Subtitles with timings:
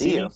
[0.00, 0.30] see you.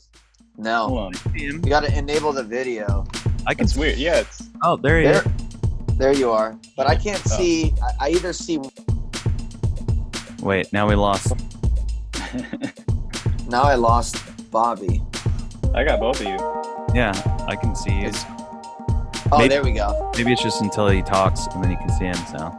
[0.58, 1.34] No, Hold on.
[1.34, 3.06] you got to enable the video.
[3.46, 3.64] I can.
[3.64, 3.96] It's weird.
[3.98, 4.42] Yeah, it's.
[4.62, 5.96] Oh, there he There, is.
[5.98, 6.56] there you are.
[6.76, 7.36] But I can't Oh.
[7.36, 7.72] see.
[8.00, 8.60] I, I either see
[10.42, 11.32] Wait, now we lost.
[13.48, 13.62] now.
[13.62, 14.16] I lost
[14.50, 15.00] Bobby.
[15.74, 16.36] I got both of you.
[16.94, 17.12] Yeah,
[17.48, 18.06] I can see you.
[18.08, 18.26] It's-
[19.30, 20.12] Oh, Maybe- there we go.
[20.14, 22.16] Maybe it's just until he talks and then you can see him.
[22.30, 22.52] So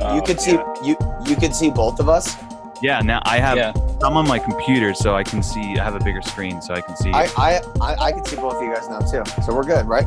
[0.00, 0.74] Oh, you could see yeah.
[0.82, 0.96] you.
[1.26, 2.34] You could see both of us.
[2.82, 3.56] Yeah, now I have.
[3.56, 3.72] Yeah.
[4.02, 5.78] I'm on my computer, so I can see.
[5.78, 7.10] I have a bigger screen, so I can see.
[7.12, 9.22] I, I I I can see both of you guys now too.
[9.42, 10.06] So we're good, right?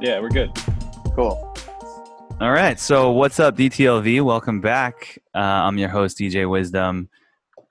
[0.00, 0.52] Yeah, we're good.
[1.14, 1.56] Cool.
[2.40, 2.78] All right.
[2.78, 4.22] So what's up, DTLV?
[4.22, 5.18] Welcome back.
[5.34, 7.08] Uh, I'm your host, DJ Wisdom,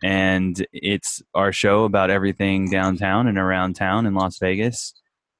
[0.03, 4.93] and it's our show about everything downtown and around town in Las Vegas.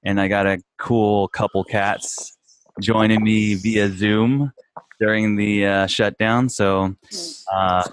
[0.04, 2.38] And I got a cool couple cats
[2.82, 4.52] joining me via Zoom
[5.04, 6.48] during the uh, shutdown.
[6.48, 6.96] So
[7.52, 7.84] uh,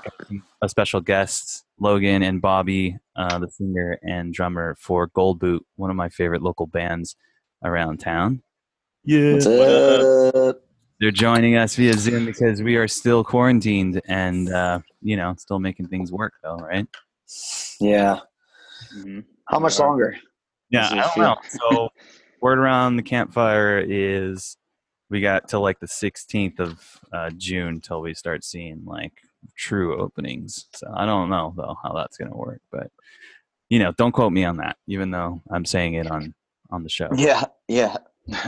[0.63, 5.91] a special guest, Logan and Bobby, uh, the singer and drummer for Gold Boot, one
[5.91, 7.17] of my favorite local bands
[7.65, 8.43] around town.
[9.05, 10.63] Yeah What's up?
[11.01, 15.59] they're joining us via Zoom because we are still quarantined and uh, you know still
[15.59, 16.87] making things work though, right?
[17.81, 18.21] Yeah.
[18.93, 20.17] hmm How much longer?
[20.71, 21.37] Yeah, I don't feel- know.
[21.49, 21.89] So
[22.43, 24.57] word around the campfire is
[25.11, 29.13] we got till like the 16th of uh, June till we start seeing like
[29.57, 30.67] true openings.
[30.75, 32.91] So I don't know though how that's gonna work, but
[33.69, 36.35] you know, don't quote me on that, even though I'm saying it on
[36.71, 37.09] on the show.
[37.17, 37.45] Yeah.
[37.69, 37.97] Yeah.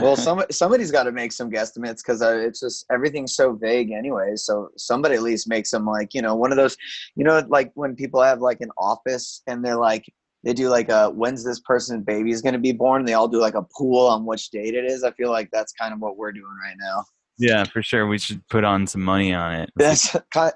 [0.01, 4.35] Well, some somebody's got to make some guesstimates because it's just everything's so vague anyway.
[4.35, 6.77] So somebody at least makes some like you know one of those,
[7.15, 10.05] you know, like when people have like an office and they're like
[10.43, 13.05] they do like a when's this person's baby is going to be born.
[13.05, 15.03] They all do like a pool on which date it is.
[15.03, 17.03] I feel like that's kind of what we're doing right now.
[17.37, 18.07] Yeah, for sure.
[18.07, 19.69] We should put on some money on it.
[19.75, 20.53] That's kind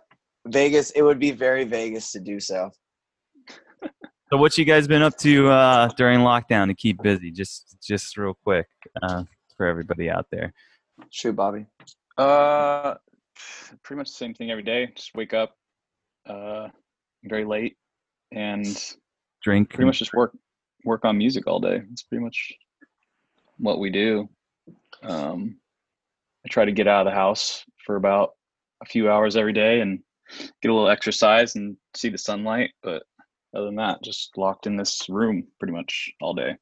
[0.48, 0.92] Vegas.
[0.92, 2.72] It would be very Vegas to do so.
[4.30, 7.32] So what you guys been up to uh, during lockdown to keep busy?
[7.32, 8.68] Just just real quick
[9.02, 9.24] uh,
[9.56, 10.54] for everybody out there.
[11.12, 11.66] Shoot, Bobby.
[12.18, 12.96] Uh,
[13.84, 14.92] pretty much the same thing every day.
[14.96, 15.56] Just wake up,
[16.26, 16.68] uh,
[17.24, 17.78] very late,
[18.34, 18.96] and
[19.48, 19.70] Drink.
[19.70, 20.36] pretty much just work
[20.84, 21.82] work on music all day.
[21.94, 22.54] It's pretty much
[23.58, 24.28] what we do.
[25.04, 25.56] Um,
[26.46, 28.32] I try to get out of the house for about
[28.82, 30.00] a few hours every day and
[30.62, 32.72] get a little exercise and see the sunlight.
[32.84, 33.04] But
[33.56, 36.58] other than that, just locked in this room pretty much all day.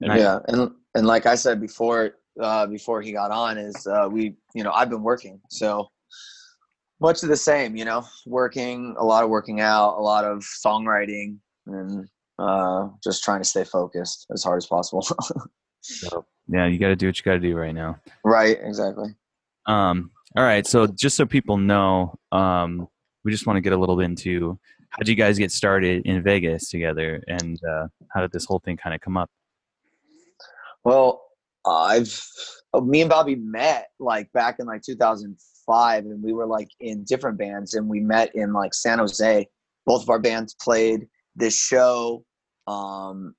[0.00, 0.20] Nice.
[0.20, 4.36] Yeah, and and like I said before, uh, before he got on, is uh, we,
[4.54, 5.88] you know, I've been working, so
[7.00, 7.74] much of the same.
[7.74, 11.38] You know, working a lot of working out, a lot of songwriting,
[11.74, 12.08] and
[12.38, 15.06] uh, just trying to stay focused as hard as possible.
[16.52, 18.00] Yeah, you got to do what you got to do right now.
[18.24, 19.14] right, exactly.
[19.66, 20.66] Um, all right.
[20.66, 22.88] So just so people know, um,
[23.24, 24.58] we just want to get a little bit into
[24.90, 28.58] how did you guys get started in Vegas together, and uh, how did this whole
[28.58, 29.30] thing kind of come up?
[30.82, 31.22] Well,
[31.64, 32.20] I've
[32.74, 37.04] uh, me and Bobby met like back in like 2005, and we were like in
[37.04, 39.46] different bands, and we met in like San Jose.
[39.86, 41.06] Both of our bands played
[41.40, 42.24] this show.
[42.66, 43.34] Um,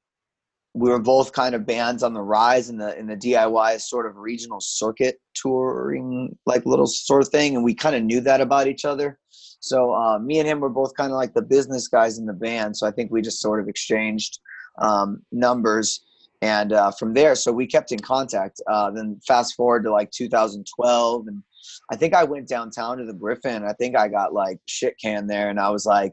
[0.73, 4.05] we were both kind of bands on the rise in the in the DIY sort
[4.05, 8.41] of regional circuit touring like little sort of thing, and we kind of knew that
[8.41, 9.19] about each other.
[9.59, 12.33] So uh, me and him were both kind of like the business guys in the
[12.33, 12.75] band.
[12.75, 14.39] So I think we just sort of exchanged
[14.79, 16.01] um, numbers
[16.41, 20.09] and uh, from there so we kept in contact uh, then fast forward to like
[20.11, 21.43] 2012 and
[21.91, 25.29] i think i went downtown to the griffin i think i got like shit canned
[25.29, 26.11] there and i was like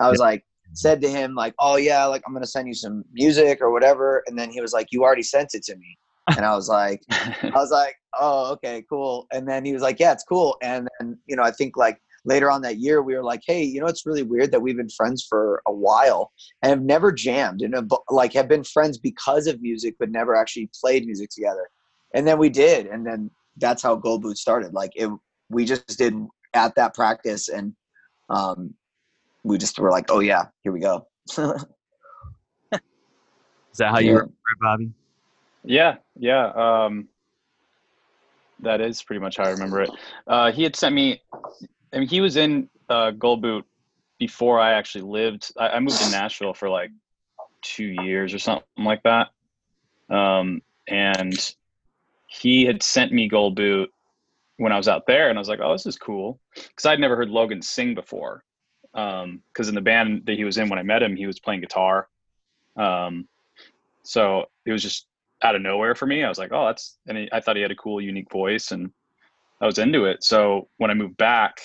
[0.00, 0.44] i was like
[0.74, 4.22] said to him like oh yeah like i'm gonna send you some music or whatever
[4.26, 5.96] and then he was like you already sent it to me.
[6.36, 9.26] And i was like i was like oh okay cool.
[9.32, 10.56] And then he was like yeah it's cool.
[10.62, 13.62] And then you know i think like later on that year we were like hey
[13.62, 14.50] you know it's really weird?
[14.50, 18.48] That we've been friends for a while and have never jammed and have, like have
[18.48, 21.68] been friends because of music but never actually played music together.
[22.14, 24.72] And then we did and then that's how gold boot started.
[24.72, 25.10] Like it
[25.50, 26.14] we just did
[26.54, 27.74] at that practice and
[28.30, 28.74] um
[29.44, 31.06] we just were like oh yeah here we go
[33.74, 34.12] Is that how you Yeah.
[34.18, 34.92] remember it, Bobby?
[35.64, 36.46] Yeah, yeah.
[36.54, 37.08] Um,
[38.60, 39.90] that is pretty much how I remember it.
[40.28, 41.20] Uh, he had sent me.
[41.92, 43.64] I mean, he was in uh, Gold Boot
[44.20, 45.50] before I actually lived.
[45.58, 46.90] I, I moved to Nashville for like
[47.62, 49.30] two years or something like that.
[50.08, 51.36] Um, and
[52.28, 53.90] he had sent me Gold Boot
[54.58, 57.00] when I was out there, and I was like, "Oh, this is cool," because I'd
[57.00, 58.43] never heard Logan sing before.
[58.94, 61.60] Because in the band that he was in when I met him, he was playing
[61.60, 62.08] guitar.
[62.76, 63.28] Um,
[64.04, 65.06] so it was just
[65.42, 66.22] out of nowhere for me.
[66.22, 68.70] I was like, oh, that's, and he, I thought he had a cool, unique voice
[68.70, 68.90] and
[69.60, 70.22] I was into it.
[70.22, 71.58] So when I moved back,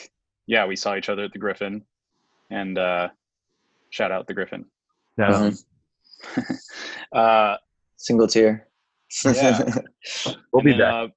[0.47, 1.83] yeah, we saw each other at the Griffin
[2.49, 3.09] and, uh,
[3.91, 4.65] shout out the Griffin.
[5.17, 5.63] So Mhm.
[7.13, 7.57] uh,
[7.97, 8.67] Single tier.
[9.25, 9.63] Yeah.
[10.53, 10.93] we'll be then, back.
[10.93, 11.07] uh,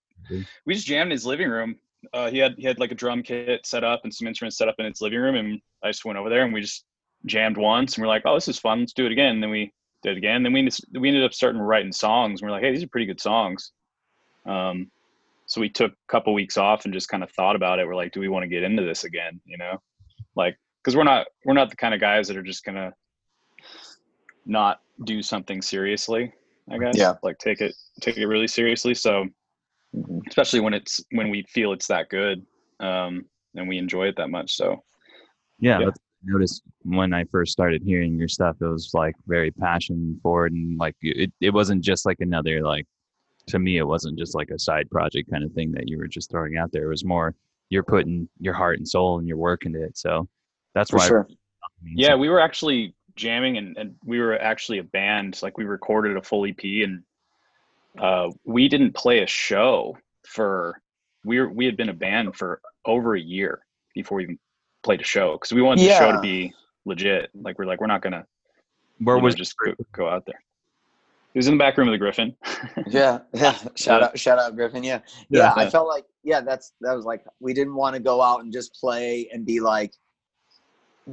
[0.67, 1.76] we just jammed in his living room.
[2.13, 4.69] Uh, he had he had like a drum kit set up and some instruments set
[4.69, 6.85] up in his living room, and I just went over there and we just
[7.27, 8.81] jammed once, and we're like, oh, this is fun.
[8.81, 9.35] Let's do it again.
[9.35, 9.73] And then we
[10.03, 10.43] did it again.
[10.43, 12.41] Then we just, we ended up starting writing songs.
[12.41, 13.73] And we're like, hey, these are pretty good songs.
[14.47, 14.91] Um,
[15.47, 17.87] so we took a couple weeks off and just kind of thought about it.
[17.87, 19.41] We're like, do we want to get into this again?
[19.45, 19.81] You know,
[20.35, 22.93] like because we're not we're not the kind of guys that are just gonna
[24.47, 26.33] not do something seriously.
[26.71, 26.97] I guess.
[26.97, 27.15] Yeah.
[27.23, 28.95] Like take it take it really seriously.
[28.95, 29.27] So
[30.29, 32.44] Especially when it's when we feel it's that good
[32.81, 33.25] um
[33.55, 34.83] and we enjoy it that much so
[35.62, 35.85] yeah, yeah.
[35.87, 40.19] that's I noticed when I first started hearing your stuff, it was like very passion
[40.23, 42.87] forward and like it, it wasn't just like another like
[43.49, 46.06] to me it wasn't just like a side project kind of thing that you were
[46.06, 46.85] just throwing out there.
[46.85, 47.35] It was more
[47.71, 49.97] you're putting your heart and soul and your work into it.
[49.97, 50.29] So
[50.75, 51.29] that's For why sure.
[51.85, 56.17] Yeah we were actually jamming and, and we were actually a band like we recorded
[56.17, 57.03] a full ep and
[57.99, 59.97] uh we didn't play a show
[60.27, 60.81] for
[61.25, 63.61] we were we had been a band for over a year
[63.94, 64.39] before we even
[64.83, 66.53] played a show because we wanted the show to be
[66.85, 68.25] legit like we're like we're not gonna
[68.99, 70.43] where you know, was just go, go out there
[71.33, 72.35] he was in the back room of the griffin
[72.87, 73.53] Yeah, yeah.
[73.77, 74.06] Shout Yeah.
[74.06, 74.83] out, shout out, Griffin.
[74.83, 75.00] Yeah.
[75.29, 75.41] Yeah.
[75.41, 78.43] yeah, I felt like yeah, that's that was like we didn't want to go out
[78.43, 79.93] and just play and be like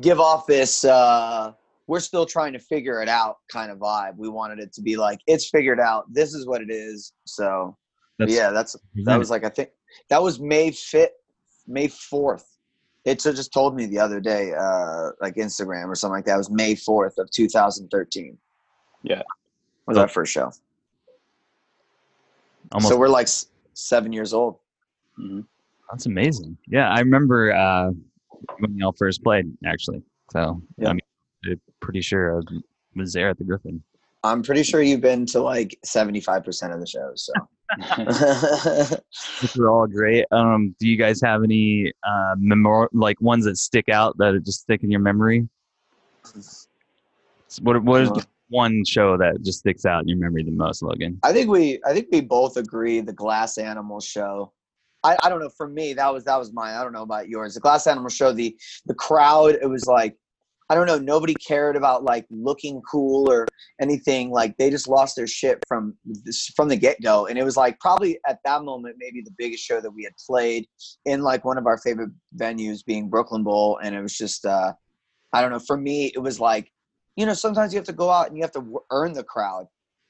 [0.01, 1.53] give off this uh
[1.89, 4.15] we're still trying to figure it out kind of vibe.
[4.15, 6.05] We wanted it to be like it's figured out.
[6.13, 7.13] This is what it is.
[7.25, 7.75] So
[8.19, 8.75] that's, yeah, that's
[9.05, 9.71] that was like I think
[10.09, 11.09] that was May fifth,
[11.67, 12.45] May fourth.
[13.05, 16.35] It ju- just told me the other day, uh, like Instagram or something like that.
[16.35, 18.37] It was May fourth of 2013.
[19.01, 19.23] Yeah.
[19.87, 20.51] was our first show.
[22.71, 23.29] almost so we're like
[23.73, 24.59] seven years old.
[25.19, 25.43] Mhm.
[25.89, 26.55] That's amazing.
[26.67, 27.89] Yeah, I remember uh,
[28.59, 30.03] when y'all first played, actually.
[30.31, 30.89] So Yeah.
[30.89, 31.08] I mean, I'm
[31.81, 32.41] pretty sure I
[32.95, 33.83] was there at the Griffin.
[34.23, 37.25] I'm pretty sure you've been to like 75% of the shows.
[37.25, 37.33] So
[39.41, 40.25] These were all great.
[40.31, 44.39] Um, do you guys have any uh, memor like ones that stick out that are
[44.39, 45.47] just stick in your memory?
[47.61, 50.81] What What is the one show that just sticks out in your memory the most,
[50.81, 51.19] Logan?
[51.23, 54.51] I think we I think we both agree the Glass Animal show.
[55.03, 55.49] I, I don't know.
[55.55, 56.75] For me, that was that was mine.
[56.75, 57.53] I don't know about yours.
[57.53, 58.33] The Glass Animal show.
[58.33, 58.55] The
[58.87, 59.57] the crowd.
[59.61, 60.17] It was like
[60.69, 60.99] I don't know.
[60.99, 63.47] Nobody cared about like looking cool or
[63.81, 64.29] anything.
[64.29, 67.25] Like they just lost their shit from this, from the get go.
[67.25, 70.13] And it was like probably at that moment maybe the biggest show that we had
[70.27, 70.67] played
[71.05, 73.79] in like one of our favorite venues, being Brooklyn Bowl.
[73.83, 74.73] And it was just uh,
[75.33, 75.59] I don't know.
[75.59, 76.71] For me, it was like
[77.15, 79.65] you know sometimes you have to go out and you have to earn the crowd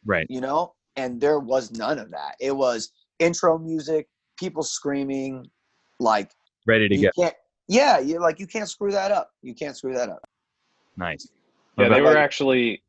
[0.06, 0.28] Right.
[0.30, 4.08] you know and there was none of that it was intro music
[4.38, 5.46] people screaming
[6.00, 6.32] like
[6.68, 7.32] Ready to go.
[7.68, 10.22] yeah you like you can't screw that up you can't screw that up
[11.00, 11.30] Nice.
[11.78, 12.84] Yeah, they were actually.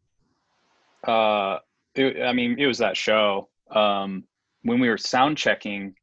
[1.06, 1.58] Uh,
[1.94, 3.48] it, I mean, it was that show.
[3.70, 4.24] Um,
[4.62, 5.94] when we were sound checking,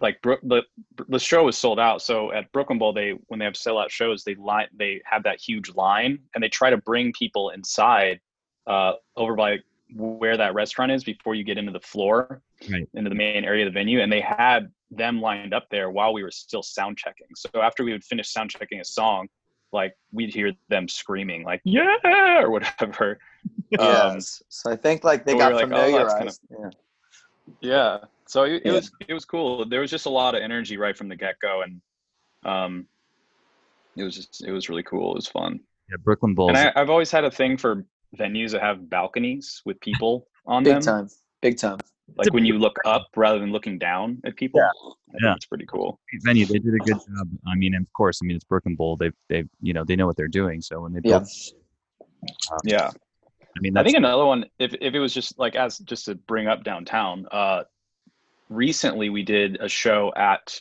[0.00, 0.62] like Brook, the
[1.08, 2.02] the show was sold out.
[2.02, 5.40] So at Brooklyn Bowl, they when they have sellout shows, they line they have that
[5.40, 8.20] huge line, and they try to bring people inside,
[8.66, 9.58] uh, over by
[9.94, 12.88] where that restaurant is before you get into the floor, Right.
[12.94, 16.12] into the main area of the venue, and they had them lined up there while
[16.12, 17.28] we were still sound checking.
[17.36, 19.28] So after we would finish sound checking a song,
[19.72, 21.96] like we'd hear them screaming like yeah.
[22.42, 23.18] Or whatever.
[23.78, 24.40] Um, yes.
[24.50, 26.70] So i think like they so we got were like, oh, familiarized kinda-
[27.60, 27.70] yeah.
[27.72, 27.98] yeah.
[28.26, 28.72] So it, it Yeah.
[28.74, 29.64] was it was cool.
[29.68, 31.80] There was just a lot of energy right from the get-go and
[32.44, 32.86] um
[33.96, 35.10] it was just it was really cool.
[35.12, 35.58] It was fun.
[35.90, 36.50] Yeah, Brooklyn Bowl's.
[36.50, 37.84] and I, i've always had a thing for
[38.16, 40.74] venues that have balconies with people on them.
[40.74, 40.94] big them.
[41.08, 41.10] time.
[41.40, 41.78] Big time
[42.16, 44.66] like when you look up rather than looking down at people Yeah.
[44.66, 45.34] I think Yeah.
[45.34, 47.28] it's pretty cool venue, they did a good job.
[47.46, 48.96] I mean, of course, I mean it's Brooklyn Bowl.
[48.96, 50.60] They've they've you know they know what they're doing.
[50.60, 51.28] So when they yeah build,
[52.64, 52.90] yeah
[53.56, 56.14] I mean I think another one, if if it was just like as just to
[56.14, 57.64] bring up downtown, uh,
[58.48, 60.60] recently we did a show at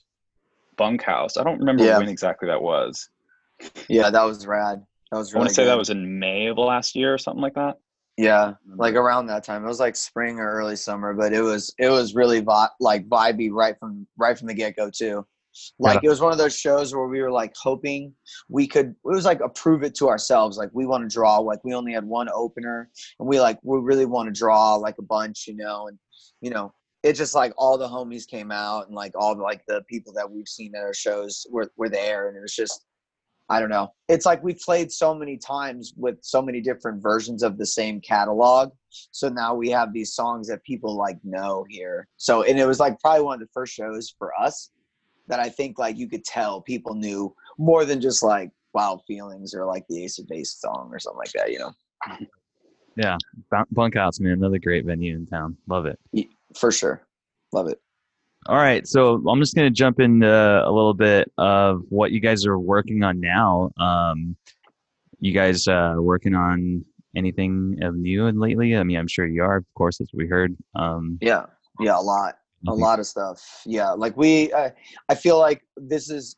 [0.77, 1.37] Bunkhouse.
[1.37, 1.97] I don't remember Yeah.
[1.97, 3.09] when exactly that was.
[3.87, 6.57] yeah that was rad that was I want to say that was in May of
[6.57, 7.77] last year or something like that.
[8.21, 8.79] Yeah mm-hmm.
[8.79, 9.63] like around that time.
[9.63, 13.07] It was like spring or early summer but it was it was really vi- like
[13.09, 15.25] vibey right from right from the get-go too.
[15.79, 18.13] Like it was one of those shows where we were like hoping
[18.47, 20.57] we could it was like approve it to ourselves.
[20.57, 23.79] Like we want to draw like we only had one opener and we like we
[23.79, 25.97] really want to draw like a bunch you know and
[26.39, 26.73] you know
[27.03, 30.13] it just like all the homies came out and like all the like the people
[30.13, 32.85] that we've seen at our shows were, were there and it was just
[33.51, 37.43] i don't know it's like we've played so many times with so many different versions
[37.43, 42.07] of the same catalog so now we have these songs that people like know here
[42.17, 44.71] so and it was like probably one of the first shows for us
[45.31, 49.55] that I think like you could tell people knew more than just like Wild Feelings
[49.55, 51.71] or like the Ace of Base song or something like that, you know.
[52.97, 53.17] Yeah,
[53.49, 55.55] Bun- Bunkhouse, man, another great venue in town.
[55.67, 55.97] Love it.
[56.57, 57.01] For sure.
[57.53, 57.79] Love it.
[58.47, 62.45] All right, so I'm just gonna jump into a little bit of what you guys
[62.45, 63.71] are working on now.
[63.77, 64.35] Um,
[65.19, 66.83] you guys uh, working on
[67.15, 68.75] anything of new and lately?
[68.75, 70.55] I mean, I'm sure you are, of course, as we heard.
[70.75, 71.45] Um, Yeah.
[71.79, 72.37] Yeah, a lot.
[72.67, 73.63] A lot of stuff.
[73.65, 73.91] Yeah.
[73.91, 74.71] Like we I,
[75.09, 76.35] I feel like this is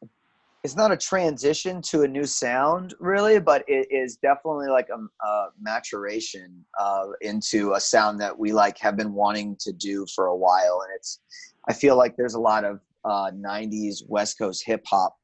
[0.64, 5.26] it's not a transition to a new sound really, but it is definitely like a,
[5.26, 10.28] a maturation uh, into a sound that we like have been wanting to do for
[10.28, 10.82] a while.
[10.86, 11.20] And it's
[11.68, 15.16] I feel like there's a lot of uh, 90s West Coast hip hop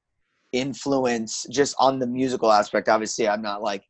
[0.51, 2.89] influence just on the musical aspect.
[2.89, 3.83] Obviously, I'm not like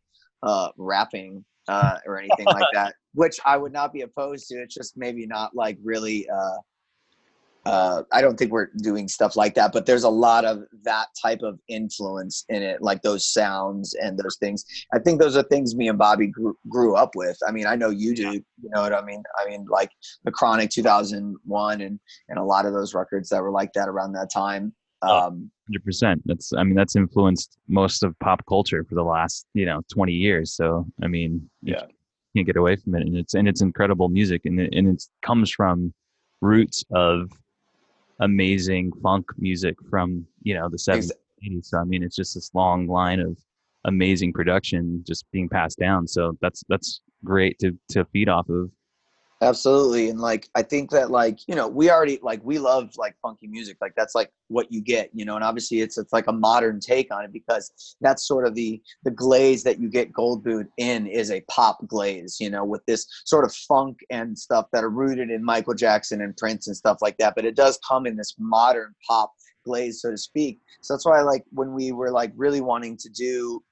[0.44, 4.56] uh, rapping uh, or anything like that, which I would not be opposed to.
[4.56, 6.28] It's just maybe not like really.
[6.30, 6.58] Uh,
[7.66, 11.08] uh, I don't think we're doing stuff like that, but there's a lot of that
[11.22, 14.66] type of influence in it, like those sounds and those things.
[14.94, 17.38] I think those are things me and Bobby grew, grew up with.
[17.48, 18.32] I mean, I know you do.
[18.32, 19.24] You know what I mean?
[19.38, 19.92] I mean, like
[20.24, 22.00] the Chronic 2001 and
[22.30, 24.74] and a lot of those records that were like that around that time.
[25.02, 25.28] Oh.
[25.28, 26.22] Um, Hundred percent.
[26.26, 30.14] That's I mean that's influenced most of pop culture for the last you know twenty
[30.14, 30.54] years.
[30.56, 31.84] So I mean, you Yeah.
[32.36, 35.04] can't get away from it, and it's and it's incredible music, and it, and it
[35.22, 35.94] comes from
[36.42, 37.30] roots of
[38.20, 41.12] amazing funk music from you know the seventies,
[41.44, 41.70] eighties.
[41.70, 43.38] So I mean, it's just this long line of
[43.86, 46.08] amazing production just being passed down.
[46.08, 48.70] So that's that's great to to feed off of.
[49.42, 50.10] Absolutely.
[50.10, 53.48] And like I think that like, you know, we already like we love like funky
[53.48, 53.78] music.
[53.80, 56.82] Like that's like what you get, you know, and obviously it's it's like a modern
[56.82, 60.68] take on it because that's sort of the the glaze that you get gold boot
[60.78, 64.84] in is a pop glaze, you know, with this sort of funk and stuff that
[64.84, 67.34] are rooted in Michael Jackson and Prince and stuff like that.
[67.34, 69.32] But it does come in this modern pop
[69.64, 70.60] glaze, so to speak.
[70.82, 73.64] So that's why like when we were like really wanting to do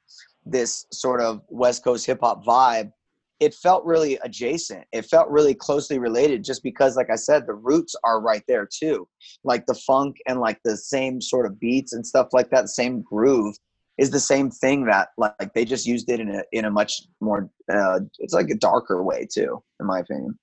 [0.45, 2.91] this sort of West Coast hip hop vibe,
[3.39, 4.85] it felt really adjacent.
[4.91, 8.67] It felt really closely related just because, like I said, the roots are right there
[8.71, 9.07] too.
[9.43, 13.01] Like the funk and like the same sort of beats and stuff like that, same
[13.01, 13.55] groove
[13.97, 17.01] is the same thing that like they just used it in a in a much
[17.19, 20.37] more uh, it's like a darker way too, in my opinion.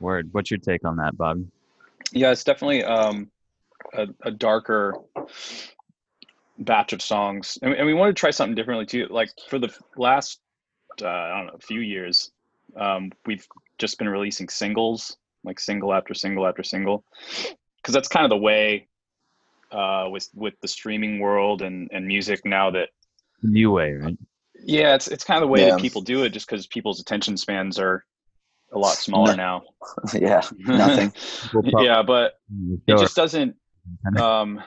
[0.00, 0.28] Word.
[0.32, 1.44] What's your take on that, Bob?
[2.12, 3.30] Yeah, it's definitely um,
[3.94, 4.94] a, a darker
[6.58, 9.06] batch of songs, and, and we wanted to try something differently too.
[9.10, 10.40] Like for the last,
[11.02, 12.30] uh, I don't know, a few years,
[12.76, 13.46] um, we've
[13.78, 17.04] just been releasing singles, like single after single after single,
[17.76, 18.88] because that's kind of the way
[19.72, 22.88] uh, with with the streaming world and and music now that
[23.42, 24.16] New way, right?
[24.64, 25.70] yeah, it's it's kind of the way Yeah.
[25.72, 28.04] that people do it, just because people's attention spans are
[28.72, 29.62] a lot smaller now.
[30.14, 31.10] yeah, nothing.
[31.42, 32.34] People probably- yeah, but
[32.86, 33.56] it just doesn't
[34.18, 34.62] um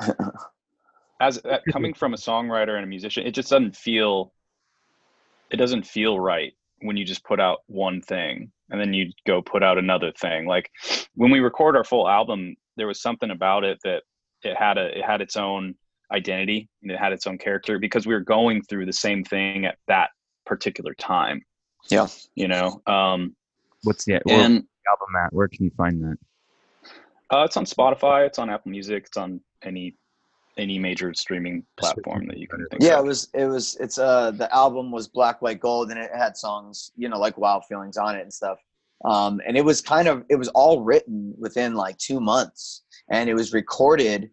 [1.20, 4.32] as uh, coming from a songwriter and a musician it just doesn't feel
[5.52, 9.40] it doesn't feel right when you just put out one thing and then you go
[9.40, 10.70] put out another thing like
[11.14, 14.02] when we record our full album there was something about it that
[14.42, 15.74] it had a it had its own
[16.12, 19.64] identity and it had its own character because we were going through the same thing
[19.64, 20.10] at that
[20.44, 21.40] particular time
[21.90, 22.08] Yeah.
[22.34, 23.36] you know um
[23.84, 25.32] What's the where, and album at?
[25.32, 26.16] Where can you find that?
[27.30, 28.26] Uh, it's on Spotify.
[28.26, 29.04] It's on Apple Music.
[29.06, 29.96] It's on any
[30.58, 32.86] any major streaming platform that you can think of.
[32.86, 36.10] yeah, it was it was it's uh the album was Black White Gold and it
[36.14, 38.58] had songs, you know, like Wild Feelings on it and stuff.
[39.04, 43.28] Um and it was kind of it was all written within like 2 months and
[43.28, 44.30] it was recorded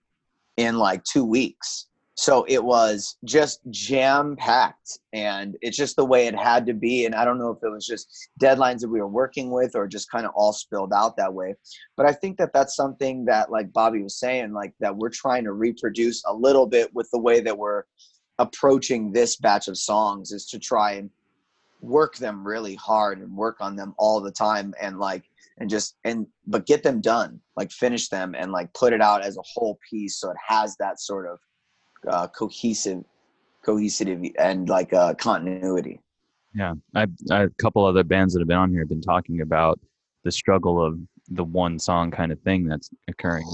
[0.58, 1.88] in like 2 weeks.
[2.20, 7.06] So it was just jam packed and it's just the way it had to be
[7.06, 8.10] and I don't know if it was just
[8.42, 11.56] deadlines that we were working with or just kind of all spilled out that way.
[11.96, 15.46] But I think that that's something that like Bobby was saying like that we're trying
[15.46, 17.84] to reproduce a little bit with the way that we're
[18.38, 21.10] approaching this batch of songs is to try and
[21.80, 25.24] work them really hard and work on them all the time and like
[25.60, 29.24] and just and but get them done like finish them and like put it out
[29.24, 31.40] as a whole piece so it has that sort of
[32.08, 33.03] uh, cohesive
[33.63, 36.00] cohesive and like uh, continuity
[36.56, 39.41] Yeah, I, I a couple other bands that have been on here have been talking
[39.41, 39.79] about
[40.24, 43.48] the struggle of the one song kind of thing that's occurring,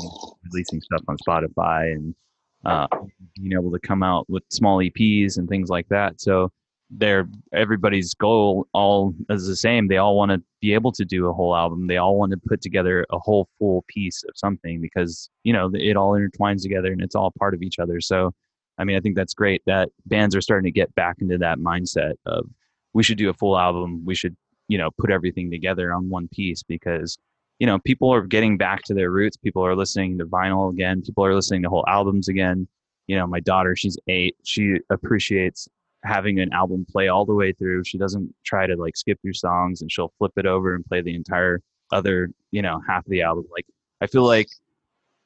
[0.51, 2.15] releasing stuff on Spotify and
[2.63, 2.87] uh,
[3.35, 6.19] being able to come out with small EPs and things like that.
[6.21, 6.51] So
[6.89, 9.87] they're everybody's goal all is the same.
[9.87, 11.87] They all want to be able to do a whole album.
[11.87, 15.71] They all want to put together a whole full piece of something because you know
[15.73, 17.99] it all intertwines together and it's all part of each other.
[18.01, 18.31] So
[18.77, 21.59] I mean, I think that's great that bands are starting to get back into that
[21.59, 22.45] mindset of
[22.93, 24.03] we should do a full album.
[24.05, 24.35] We should,
[24.67, 27.17] you know, put everything together on one piece because,
[27.59, 29.37] you know, people are getting back to their roots.
[29.37, 31.01] People are listening to vinyl again.
[31.01, 32.67] People are listening to whole albums again.
[33.07, 34.35] You know, my daughter, she's eight.
[34.43, 35.67] She appreciates
[36.05, 37.83] having an album play all the way through.
[37.83, 41.01] She doesn't try to like skip through songs and she'll flip it over and play
[41.01, 43.45] the entire other, you know, half of the album.
[43.51, 43.65] Like
[44.01, 44.47] I feel like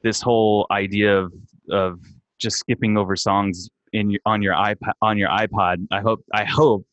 [0.02, 1.34] this whole idea of
[1.70, 2.00] of
[2.40, 5.88] just skipping over songs in on your iPod on your iPod.
[5.92, 6.86] I hope I hope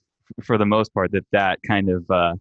[0.42, 2.34] for the most part that that kind of uh,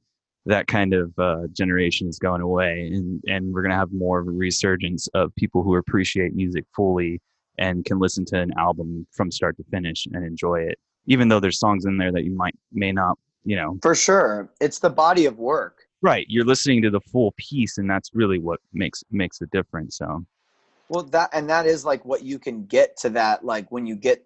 [0.46, 4.28] that kind of uh, generation is going away, and and we're gonna have more of
[4.28, 7.22] a resurgence of people who appreciate music fully
[7.58, 11.40] and can listen to an album from start to finish and enjoy it, even though
[11.40, 13.78] there's songs in there that you might may not, you know.
[13.82, 15.84] For sure, it's the body of work.
[16.02, 19.98] Right, you're listening to the full piece, and that's really what makes makes the difference.
[19.98, 20.26] So.
[20.88, 23.96] Well, that and that is like what you can get to that, like when you
[23.96, 24.26] get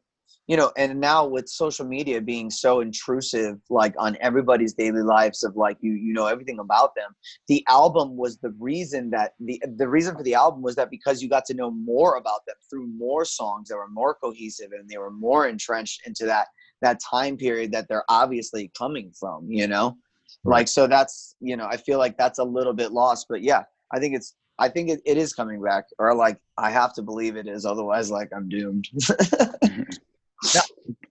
[0.50, 5.44] you know and now with social media being so intrusive like on everybody's daily lives
[5.44, 7.16] of like you you know everything about them
[7.48, 11.22] the album was the reason that the the reason for the album was that because
[11.22, 14.90] you got to know more about them through more songs that were more cohesive and
[14.90, 16.48] they were more entrenched into that
[16.82, 19.98] that time period that they're obviously coming from you know
[20.44, 20.60] right.
[20.60, 23.64] like so that's you know i feel like that's a little bit lost but yeah
[23.92, 27.02] i think it's I think it, it is coming back, or like I have to
[27.02, 27.66] believe it is.
[27.66, 28.90] Otherwise, like I'm doomed.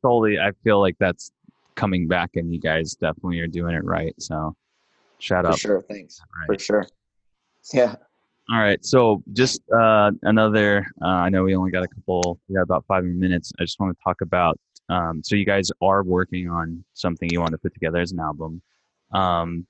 [0.02, 0.38] totally.
[0.38, 1.32] I feel like that's
[1.74, 4.14] coming back, and you guys definitely are doing it right.
[4.20, 4.54] So,
[5.18, 5.58] shout For out.
[5.58, 6.20] Sure, thanks.
[6.40, 6.58] Right.
[6.60, 6.86] For sure.
[7.72, 7.94] Yeah.
[8.50, 8.84] All right.
[8.84, 10.86] So, just uh, another.
[11.00, 12.38] Uh, I know we only got a couple.
[12.48, 13.50] We got about five minutes.
[13.58, 14.58] I just want to talk about.
[14.88, 18.20] Um, so, you guys are working on something you want to put together as an
[18.20, 18.62] album.
[19.12, 19.66] Um,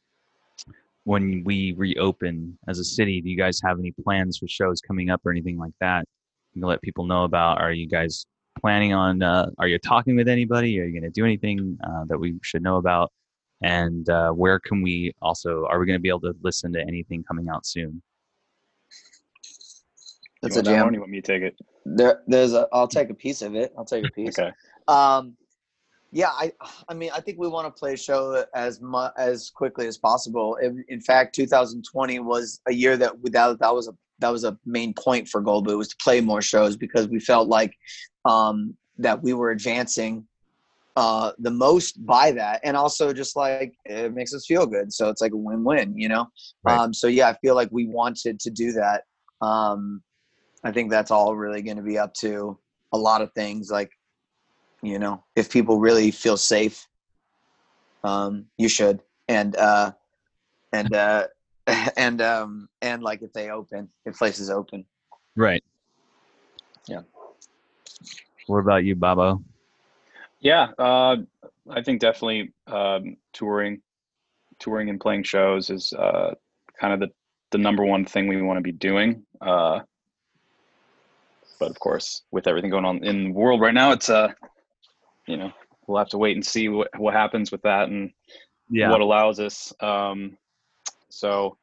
[1.09, 5.09] when we reopen as a city, do you guys have any plans for shows coming
[5.09, 6.05] up or anything like that?
[6.53, 7.63] You can let people know about.
[7.63, 8.27] Are you guys
[8.61, 10.79] planning on uh, are you talking with anybody?
[10.81, 13.11] Are you going to do anything uh, that we should know about?
[13.63, 16.81] And uh, where can we also are we going to be able to listen to
[16.83, 18.03] anything coming out soon?
[20.43, 20.93] That's a jam.
[20.93, 21.57] you want me to take it?
[21.87, 23.73] There there's a i'll take a piece of it.
[23.79, 24.39] I'll take a piece.
[24.39, 24.53] Okay
[24.89, 25.37] um
[26.11, 26.51] yeah i
[26.89, 29.99] i mean i think we want to play a show as much as quickly as
[29.99, 34.45] possible in, in fact 2020 was a year that without that was a that was
[34.45, 37.75] a main point for Gold Boot was to play more shows because we felt like
[38.25, 40.27] um, that we were advancing
[40.97, 44.93] uh, the most by that, and also just like it makes us feel good.
[44.93, 46.27] So it's like a win-win, you know.
[46.65, 46.79] Right.
[46.79, 49.05] Um, so yeah, I feel like we wanted to do that.
[49.41, 50.03] Um,
[50.65, 52.59] I think that's all really going to be up to
[52.93, 53.71] a lot of things.
[53.71, 53.93] Like,
[54.83, 56.87] you know, if people really feel safe,
[58.05, 59.93] um, you should, and uh,
[60.73, 61.27] and uh,
[61.97, 64.85] and um, and like if they open, if places open,
[65.37, 65.63] right.
[66.87, 67.03] Yeah.
[68.47, 69.43] What about you, Babo?
[70.41, 71.17] Yeah, uh,
[71.69, 73.83] I think definitely um, touring,
[74.59, 76.35] touring and playing shows is uh,
[76.81, 77.09] kind of the
[77.51, 79.25] the number one thing we want to be doing.
[79.41, 79.81] Uh,
[81.59, 84.29] but of course, with everything going on in the world right now, it's uh,
[85.29, 85.53] you know,
[85.87, 88.11] we'll have to wait and see what what happens with that and
[88.71, 88.91] yeah.
[88.91, 89.73] what allows us.
[89.81, 90.37] Um,
[91.09, 91.57] so,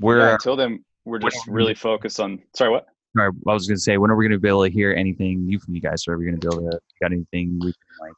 [0.00, 2.42] we're yeah, until then, we're just really focused on.
[2.54, 2.86] Sorry, what?
[3.16, 4.92] Sorry, I was going to say, when are we going to be able to hear
[4.92, 6.06] anything new from you guys?
[6.08, 8.12] Or are we going to be able to got anything we can like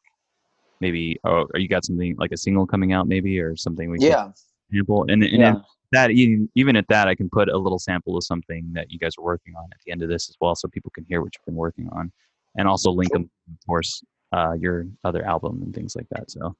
[0.80, 1.18] maybe?
[1.24, 3.90] Oh, are you got something like a single coming out maybe or something?
[3.90, 4.30] We yeah.
[4.72, 5.54] Sample and and yeah.
[5.92, 8.98] that even even at that, I can put a little sample of something that you
[8.98, 11.22] guys are working on at the end of this as well, so people can hear
[11.22, 12.10] what you've been working on,
[12.58, 16.30] and also link them, of course, uh, your other album and things like that.
[16.30, 16.56] So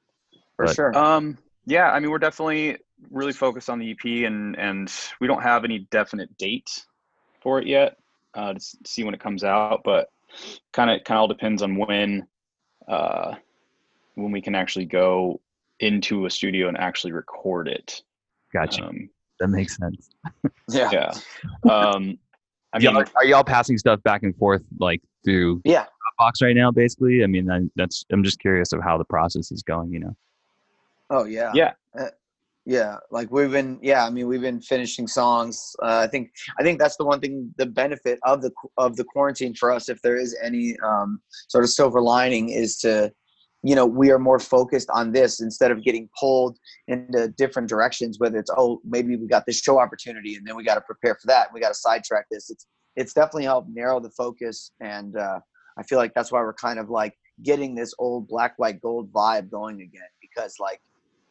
[0.57, 0.97] for but, sure.
[0.97, 2.79] Um, yeah, I mean, we're definitely
[3.11, 6.87] really focused on the EP, and and we don't have any definite date
[7.41, 7.97] for it yet
[8.35, 10.09] uh, to see when it comes out, but
[10.73, 12.27] kind of kind of all depends on when
[12.89, 13.35] uh,
[14.15, 15.41] when we can actually go
[15.81, 18.03] into a studio and actually record it.
[18.53, 18.85] Gotcha.
[18.85, 20.09] Um, that makes sense.
[20.71, 20.91] yeah.
[20.93, 21.13] Yeah.
[21.71, 22.19] Um,
[22.73, 25.87] I mean, y'all, are y'all passing stuff back and forth like through yeah
[26.19, 26.71] box right now?
[26.71, 29.93] Basically, I mean, I, that's I'm just curious of how the process is going.
[29.93, 30.17] You know.
[31.11, 31.53] Oh yeah.
[31.55, 31.73] Yeah.
[31.99, 32.09] Uh,
[32.67, 36.63] yeah like we've been yeah i mean we've been finishing songs uh, i think i
[36.65, 40.03] think that's the one thing the benefit of the of the quarantine for us if
[40.03, 43.11] there is any um, sort of silver lining is to
[43.63, 48.19] you know we are more focused on this instead of getting pulled into different directions
[48.19, 51.15] whether it's oh maybe we got this show opportunity and then we got to prepare
[51.15, 55.17] for that we got to sidetrack this it's it's definitely helped narrow the focus and
[55.17, 55.39] uh,
[55.79, 59.13] i feel like that's why we're kind of like getting this old black white gold
[59.13, 60.81] vibe going again because like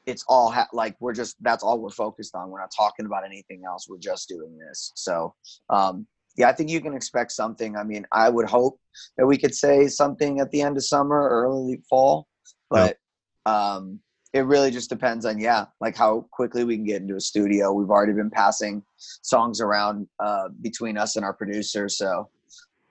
[0.06, 2.50] it's all ha- like we're just that's all we're focused on.
[2.50, 3.88] We're not talking about anything else.
[3.90, 4.92] We're just doing this.
[4.96, 5.34] So
[5.70, 7.76] um, yeah, I think you can expect something.
[7.76, 8.80] I mean, I would hope
[9.18, 12.28] that we could say something at the end of summer or early fall,
[12.70, 12.98] but
[13.46, 14.00] um,
[14.34, 17.72] it really just depends on yeah, like how quickly we can get into a studio.
[17.72, 22.30] We've already been passing songs around uh, between us and our producer, so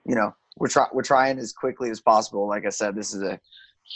[0.05, 2.47] you know we're trying we're trying as quickly as possible.
[2.47, 3.39] Like I said, this is a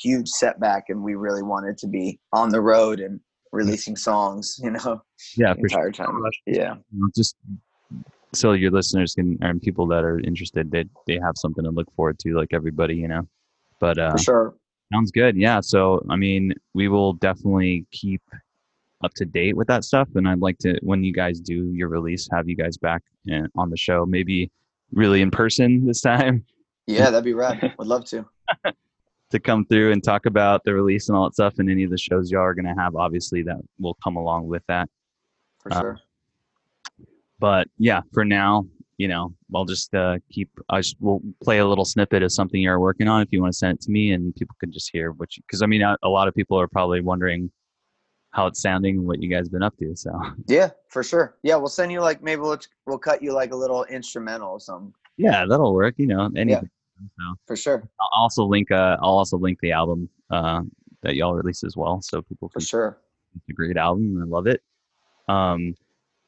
[0.02, 3.20] huge setback, and we really wanted to be on the road and
[3.52, 4.60] releasing songs.
[4.62, 5.02] You know,
[5.36, 5.88] Yeah, the for sure.
[5.88, 6.22] entire time.
[6.46, 6.76] Yeah,
[7.16, 7.36] Just
[8.34, 11.92] so your listeners can and people that are interested, they they have something to look
[11.96, 13.28] forward to, like everybody, you know.
[13.80, 14.56] But uh, for sure.
[14.92, 15.38] Sounds good.
[15.38, 15.60] Yeah.
[15.62, 18.24] So, I mean, we will definitely keep
[19.04, 20.10] up to date with that stuff.
[20.16, 23.44] And I'd like to, when you guys do your release, have you guys back uh,
[23.56, 24.50] on the show, maybe
[24.92, 26.44] really in person this time
[26.88, 27.74] Yeah, that'd be rad.
[27.78, 28.26] Would love to.
[29.30, 31.92] to come through and talk about the release and all that stuff and any of
[31.92, 32.96] the shows y'all are going to have.
[32.96, 34.90] Obviously, that will come along with that.
[35.60, 36.00] For Uh, sure.
[37.40, 38.66] But yeah, for now,
[38.98, 42.60] you know, I'll just uh, keep, I just will play a little snippet of something
[42.60, 44.90] you're working on if you want to send it to me and people can just
[44.92, 47.52] hear what you, because I mean, a, a lot of people are probably wondering
[48.32, 49.96] how it's sounding and what you guys been up to.
[49.96, 50.12] So
[50.48, 51.36] Yeah, for sure.
[51.44, 54.60] Yeah, we'll send you like maybe we'll we'll cut you like a little instrumental or
[54.60, 54.94] something.
[55.18, 55.96] yeah, that'll work.
[55.98, 56.70] You know, anything.
[57.18, 57.90] So For sure.
[58.02, 60.64] I'll also link, uh, I'll also link the album uh,
[61.02, 62.02] that y'all released as well.
[62.02, 62.98] So people For can sure.
[63.36, 64.22] It's a great album.
[64.22, 64.62] I love it.
[65.30, 65.76] Um,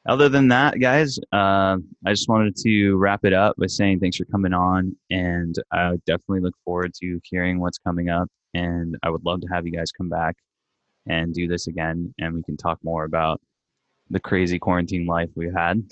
[0.08, 4.18] other than that, guys, uh, I just wanted to wrap it up by saying thanks
[4.18, 8.28] for coming on, and I definitely look forward to hearing what's coming up.
[8.54, 10.36] And I would love to have you guys come back
[11.08, 13.42] and do this again, and we can talk more about
[14.10, 15.84] the crazy quarantine life we had.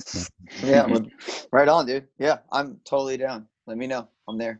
[0.64, 1.06] Yeah, well,
[1.52, 2.08] right on, dude.
[2.18, 3.48] Yeah, I'm totally down.
[3.66, 4.10] Let me know.
[4.28, 4.60] I'm there.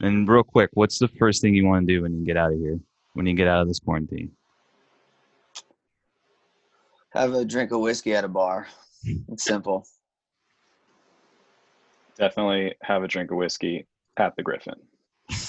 [0.00, 2.52] And real quick, what's the first thing you want to do when you get out
[2.52, 2.78] of here?
[3.14, 4.30] When you get out of this quarantine?
[7.12, 8.68] Have a drink of whiskey at a bar.
[9.28, 9.86] It's simple.
[12.16, 14.74] Definitely have a drink of whiskey at the Griffin.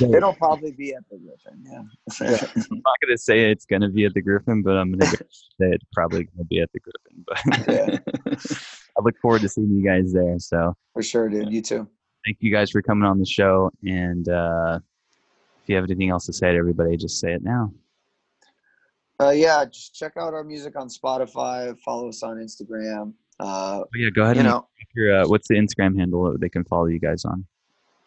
[0.00, 1.64] It'll probably be at the Griffin.
[1.64, 1.82] Yeah.
[2.70, 5.24] I'm not gonna say it's gonna be at the Griffin, but I'm gonna say
[5.60, 7.24] it's probably gonna be at the Griffin.
[7.26, 7.38] But
[7.72, 7.98] yeah,
[8.98, 10.38] I look forward to seeing you guys there.
[10.38, 11.52] So for sure, dude.
[11.52, 11.88] You too.
[12.24, 13.70] thank you guys for coming on the show.
[13.84, 14.78] And uh,
[15.62, 17.72] if you have anything else to say to everybody, just say it now.
[19.20, 21.78] Uh, yeah, just check out our music on Spotify.
[21.84, 23.12] Follow us on Instagram.
[23.38, 26.40] Uh, Oh, yeah, go ahead you and know, your, uh, what's the Instagram handle that
[26.40, 27.44] they can follow you guys on?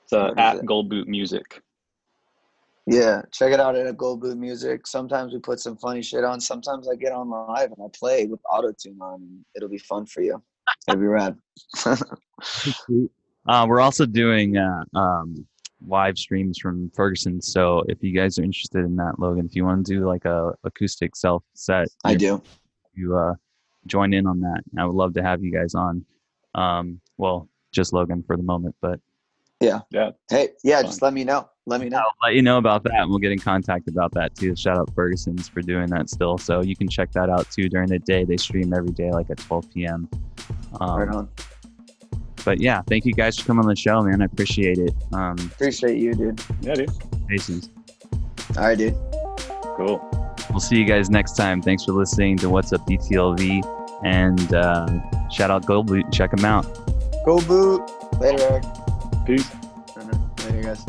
[0.06, 0.65] It's uh, at it?
[0.65, 1.62] Gold Boot Music.
[2.86, 4.86] yeah, check it out at Gold Boot Music.
[4.86, 6.39] Sometimes we put some funny shit on.
[6.39, 9.15] Sometimes I get on live and I play with auto tune on.
[9.15, 10.41] And it'll be fun for you.
[10.88, 11.38] It'll be rad.
[13.48, 15.46] Uh, we're also doing uh, um,
[15.88, 17.39] live streams from Ferguson.
[17.39, 20.26] So if you guys are interested in that, Logan, if you want to do like
[20.26, 22.41] a acoustic self set, I do.
[22.96, 23.34] you uh,
[23.86, 24.63] join in on that.
[24.80, 26.04] I would love to have you guys on.
[26.56, 29.00] Um, well, just Logan for the moment, but
[29.65, 29.80] Yeah.
[29.89, 30.12] Yeah.
[30.30, 30.86] Hey, yeah, Fun.
[30.86, 31.49] just let me know.
[31.65, 31.97] Let me know.
[31.97, 34.56] I'll let you know about that, and we'll get in contact about that too.
[34.56, 37.89] Shout out Ferguson's for doing that still, so you can check that out too during
[37.89, 38.23] the day.
[38.23, 40.08] They stream every day, like at 12 p.m.
[40.80, 41.30] Um, Right on.
[42.43, 44.21] But yeah, thank you guys for coming on the show, man.
[44.21, 44.93] I appreciate it.
[45.13, 46.39] Um, Appreciate you, dude.
[46.62, 46.91] Yeah, dude.
[47.28, 47.71] Faces.
[48.56, 48.95] All right, dude.
[49.75, 50.08] Cool.
[50.51, 51.63] We'll see you guys next time.
[51.63, 56.06] Thanks for listening to What's Up DTLV, and uh, shout out Gold Boot.
[56.12, 56.65] Check them out.
[57.25, 57.82] Go boot.
[58.21, 58.63] Later, Eric.
[59.25, 59.49] Peace.
[60.45, 60.85] Later, guys.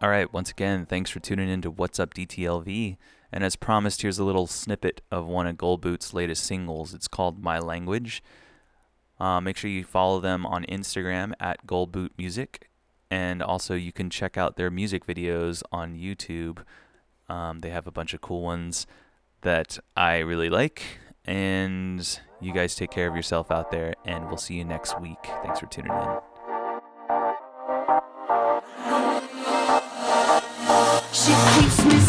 [0.00, 2.96] All right, once again, thanks for tuning in to What's Up DTLV.
[3.32, 6.94] And as promised, here's a little snippet of one of Gold Boot's latest singles.
[6.94, 8.22] It's called My Language.
[9.18, 12.70] Uh, make sure you follow them on Instagram at Gold Boot Music.
[13.10, 16.58] And also, you can check out their music videos on YouTube.
[17.28, 18.86] Um, they have a bunch of cool ones
[19.40, 21.00] that I really like.
[21.28, 25.18] And you guys take care of yourself out there, and we'll see you next week.
[25.42, 26.18] Thanks for tuning in.
[31.12, 32.07] She keeps me